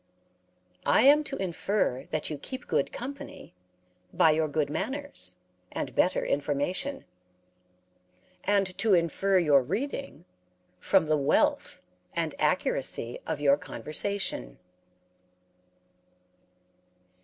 [0.87, 3.53] I am to infer that you keep good company
[4.11, 5.35] by your good manners
[5.71, 7.05] and better information;
[8.43, 10.25] and to infer your reading
[10.79, 11.83] from the wealth,
[12.13, 14.57] and accuracy of your conversation."